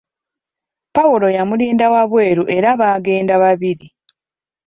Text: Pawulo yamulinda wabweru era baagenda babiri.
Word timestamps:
Pawulo 0.95 1.27
yamulinda 1.37 1.85
wabweru 1.93 2.43
era 2.57 2.69
baagenda 2.79 3.33
babiri. 3.43 3.87